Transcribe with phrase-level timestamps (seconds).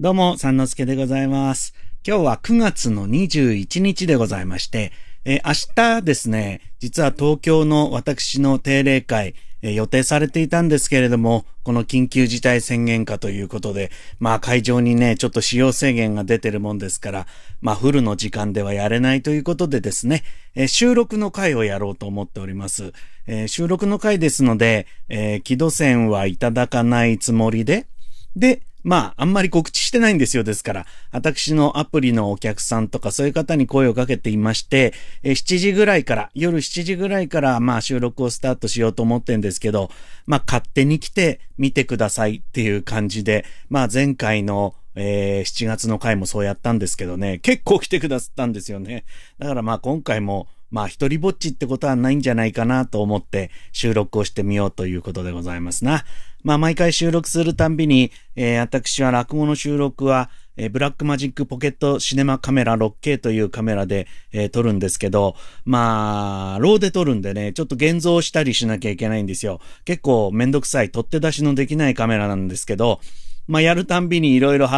[0.00, 1.74] どうも、三之助でございます。
[2.08, 4.92] 今日は9月の21日でございまして、
[5.26, 17.26] えー明日ですね、実は東京の私の定例会、えー予定されていたんですけれども、この緊急事態宣言下ということで、まあ会場にね、ちょっと使用制限が出てるもんですから、
[17.60, 22.94] まあフルの時間ではやれないということでですね、えー収録の回をやろうと思っております。
[23.26, 27.86] え収録の回ですので、えー、木戸線はいただかないつもりで、
[28.34, 30.44] で、まあ、あんまり告知してないんですよ。
[30.44, 39.90] ですから、私のアプリのお客さんとかそういう方に声をかけていまして、え7時ぐらいから、夜7時ぐらいから、まあ、収録をスタートしようと思ってんですけど、
[40.26, 49.04] まあ、勝手に来て見てくださいっていう感じで、まあ、前回の、えー7月の回もそうやったんですけどね、結構来てくださったんですよね。
[49.38, 56.04] だからまあ、今回も、まあ、一人ぼっちってことはないんじゃないかなと思って収録をしてみようということでございますな。
[56.42, 65.34] まあ、毎回収録するたんびに、えー私は落語の収録は、えーブラックマジックポケットシネマカメラ 6K というカメラで、えー撮るんですけど、
[65.66, 69.60] まあ、ローで撮るんでね、ちょっと現像したりしなきゃいけないんですよ。
[69.84, 73.00] 結構めんどくさい、取って出しのできないカメラなんですけど、
[73.46, 74.68] まあ、やるたんびにいろいろ、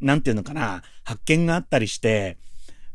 [0.00, 2.38] なんていうのかな、発見があったりして、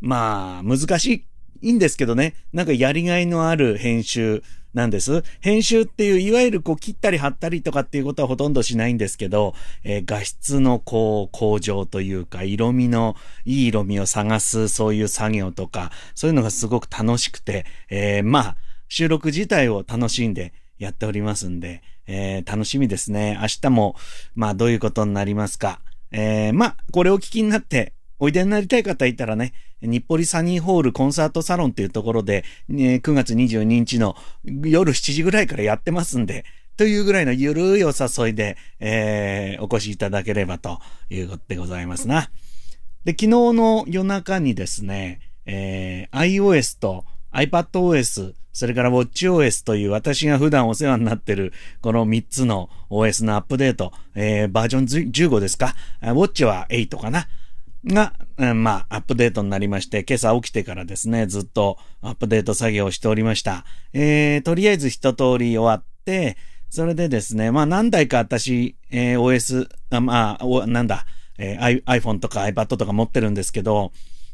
[0.01, 1.25] まあ、難し
[1.61, 5.23] いんですけどね、なんかやりがいのある編集なんです。
[5.41, 23.37] 編集っていう、いわゆるこう切ったり貼ったりとかっていうことはほとんどしないんですけど、えー画質のこう向上というか、色味の、いい色味を探すそういう作業とか、そういうのがすごく楽しくて、えーまあ、収録自体を楽しんでやっておりますんで、えー楽しみですね。
[23.41, 23.95] 明日も、
[24.35, 25.81] まあ、どういうことになりますか。
[26.11, 42.29] えーまあ、これを聞きになって、おいでになりたい方いたらね、日暮里サニーホールコンサートサロンっていうところで、ね9月22日の夜7時ぐらいからやってますんで、というぐらいのゆるいお誘いで、えーお越しいただければということでございますな。
[43.05, 57.27] で、昨日の夜中にですね、えー iOS と iPadOS、それから WatchOS という私が普段お世話になってるこの3つの OS のアップデート、えーバージョン15ですか ?Watch は8かな？
[57.85, 63.65] が、うんまあ、アップデートになりまして、今朝起きてからですね、ずっとアップデート作業をしておりました。
[63.93, 66.37] えー、とりあえず一通り終わって、
[66.69, 71.05] それでですね、まあ何台か私、えー OS、あまあ、おなんだ、
[71.37, 73.91] えー iPhone とか iPad とか持ってるんですけど、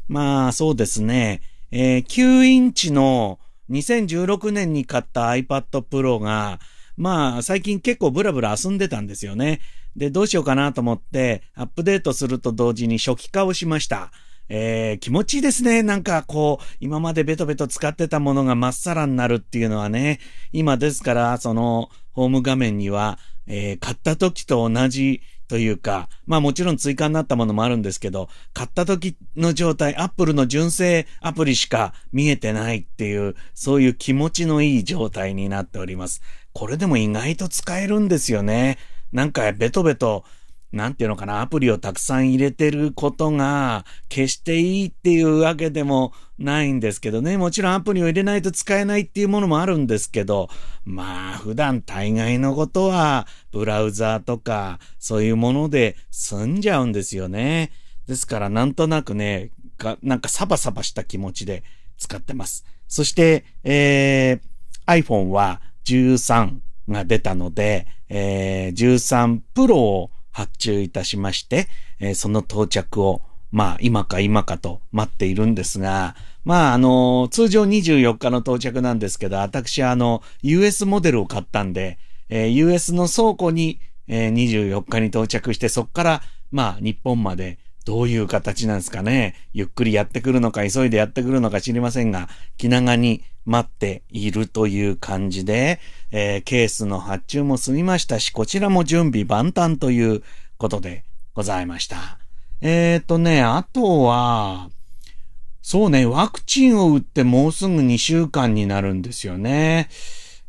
[0.08, 1.40] まあそうですね、
[1.70, 3.38] えー9インチの
[3.70, 6.60] 2016年に買った iPad Pro が、
[6.96, 9.60] まあ最近結構ブラブラ遊んでたんですよね。
[9.96, 14.12] で、どうしようかなと思って、アップデートすると同時に初期化をしました。
[14.48, 15.82] えー気持ちいいですね。
[15.82, 20.20] なんかこう、今までベトベト使ってたものがまっさらになるっていうのはね、
[20.52, 36.22] 今ですから、その、ホーム画面には、えー買った時と同じというか、まあもちろん追加になったものもあるんですけど、買った時の状態、アップルの純正アプリしか見えてないっていう、そういう気持ちのいい状態になっております。
[36.52, 38.78] これでも意外と使えるんですよね。
[39.16, 40.24] なんかベトベト、
[40.72, 47.38] なんていうのかな、アプリをたくさん入れてることが、決していいっていうわけでもないんですけどね。
[47.38, 50.50] もちろんアプリを入れないと使えないっていうものもあるんですけど、
[50.84, 57.70] まあ、普段大概のことは、ブラウザーとか、そういうもので済んじゃうんですよね。
[58.06, 61.64] ですから、なんとなくね、がなんかサバサバした気持ちで
[61.96, 62.66] 使ってます。
[62.86, 76.14] そして、えー、iPhone は13が出たので、えー、13 Pro を発注いたしまして、えーその到着を、まあ、今か今かと待っているんですが、
[76.44, 81.98] まあ、あの、通常24日の到着なんですけど、私はあの、US モデルを買ったんで、
[82.28, 89.36] えー US の倉庫に、えー24日に到着して、そこから、まあ、日本まで、どういう形なんですかね。
[89.52, 100.22] ゆっくりやってくるのか、急いでやってくるのか知りませんが、気長に待っているという感じで、えーケースの発注も済みましたし、こちらも準備万端という
[100.58, 101.04] ことで
[101.34, 102.18] ございました。
[102.60, 104.68] えーとね、あとは、
[105.62, 109.88] そうね、ワクチンを打ってもうすぐ2週間になるんですよね。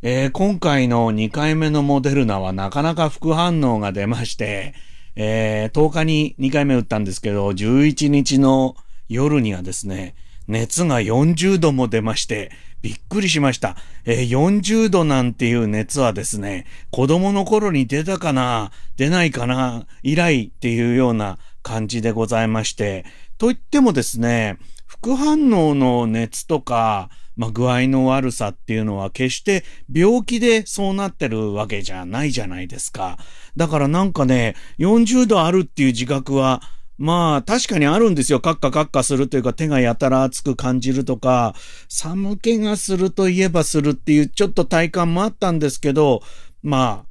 [0.01, 4.73] えー今回の2回目のモデルナはなかなか副反応が出まして、
[5.15, 8.75] えー10日に2回目打ったんですけど、11日の
[9.09, 10.15] 夜にはですね、
[10.47, 12.51] 熱が40度も出まして、
[12.81, 13.75] びっくりしました。
[14.05, 23.05] えー40度なんていう熱はですね、子供の頃に出たかな、出ないかな、以来っていうような感じでございまして、
[23.37, 29.63] といってもですね、副反応の熱とか、まあ、具合の悪さっていうのは決して
[29.93, 33.17] 病気でそうなってるわけじゃないじゃないですか。
[33.55, 36.61] だからなんかね、40度あるっていう自覚は
[36.97, 38.39] まあ確かにあるんですよ。
[38.39, 41.53] カッカカッカするというか手がやたら熱く感じるとか、
[41.87, 46.21] 寒気がするといえばするっていうちょっと体感もあったんですけど、
[46.63, 47.07] まあ、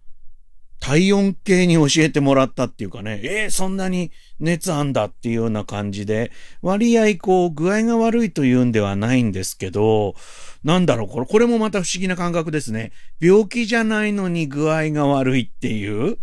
[0.80, 4.10] 体温計に教えてもらったっていうかね、えー、そんなに
[4.40, 10.14] 熱あんだっていうような感じで、割合こう具合が悪いというんではないんですけど、
[10.64, 12.92] なんだろう、これ、これもまた不思議な感覚ですね。
[13.20, 16.18] 病気じゃないのに具合が悪いっていう、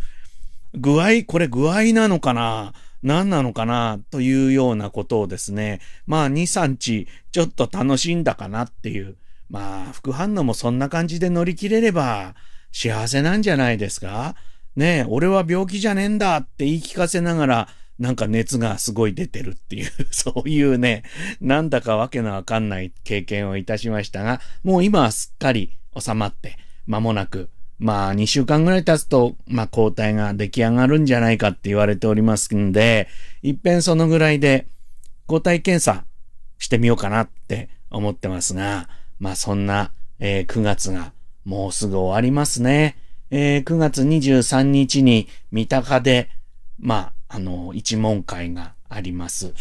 [0.76, 2.74] 具合、これ具合なのかな？
[3.04, 9.18] 何なのかなというようなことをですね、まあ2、3日ちょっと楽しんだかなっていう、
[9.50, 12.34] まあ副反応もそんな感じで乗り切れれば
[12.72, 14.36] 幸せなんじゃないですか？
[14.76, 17.68] ねえ、俺は病気じゃねえんだって言い聞かせながら、
[18.00, 21.04] なんか熱がすごい出てるっていう、 そういうね、
[21.42, 26.58] なんだかわけのわかんない経験をいたしましたが、もう今はすっかり収まって、
[26.88, 27.50] 間もなく、
[27.80, 33.08] まあ2週間ぐらい経つと、まあ抗体が出来上がるんじゃないかって言われておりますんで、
[33.42, 34.68] 一遍そのぐらいで
[35.28, 36.06] 抗体検査
[36.60, 38.90] してみようかなって思ってますが、
[39.20, 41.14] まあそんな、えー、9月が
[41.46, 42.98] もうすぐ終わりますね。
[43.30, 46.30] えー、9月23日に三鷹で、
[46.80, 49.54] まあ、あの、一問会があります。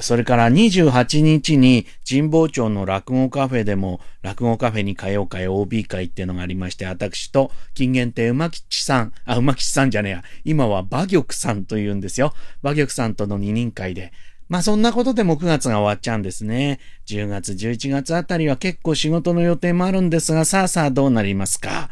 [0.00, 12.32] それから28日に神保町の落語カフェでも落語カフェに歌謡会 OB 会っていうのがありまして、私と金言亭馬吉さん、あ、馬吉さんじゃねえや、今は馬玉さんと言うんですよ。
[12.62, 14.12] 馬玉さんとの二人会で、
[14.48, 16.80] まあそんなことでも9月が終わっちゃうんですね。
[17.06, 21.88] 10月、11月あたりは結構仕事の予定もあるんですが、さあさあどうなりますか。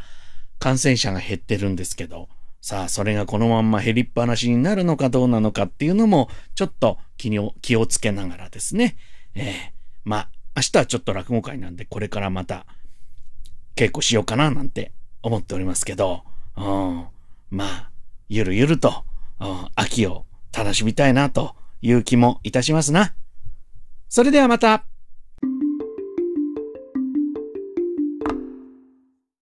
[0.58, 2.28] 感染者が減ってるんですけど、
[2.60, 8.96] さあ、それがこのまんま減りっぱなしになるのかどうなのかっていうのも、ちょっと気を気をつけながらですね。
[9.34, 12.66] ええー、まあ、明日はちょっと落語会なんで、これからまた
[13.76, 16.24] 稽古しようかななんて思っておりますけど、
[16.56, 17.06] うん、
[17.50, 17.90] まあ、
[18.28, 19.04] ゆるゆると、
[19.40, 23.14] うん、秋を楽しみたいなという気もいたしますな。
[24.08, 24.84] それではまた。